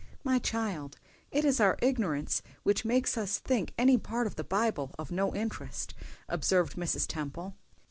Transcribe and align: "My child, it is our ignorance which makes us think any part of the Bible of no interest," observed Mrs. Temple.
"My 0.23 0.39
child, 0.39 0.97
it 1.29 1.45
is 1.45 1.59
our 1.59 1.77
ignorance 1.79 2.41
which 2.63 2.83
makes 2.83 3.19
us 3.19 3.37
think 3.37 3.71
any 3.77 3.99
part 3.99 4.25
of 4.25 4.35
the 4.35 4.43
Bible 4.43 4.95
of 4.97 5.11
no 5.11 5.35
interest," 5.35 5.93
observed 6.27 6.75
Mrs. 6.75 7.05
Temple. 7.05 7.55